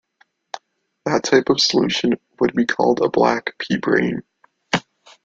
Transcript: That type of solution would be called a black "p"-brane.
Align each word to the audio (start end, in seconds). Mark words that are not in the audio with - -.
That 1.05 1.25
type 1.25 1.49
of 1.49 1.61
solution 1.61 2.15
would 2.39 2.55
be 2.55 2.65
called 2.65 3.01
a 3.01 3.07
black 3.09 3.55
"p"-brane. 3.59 4.23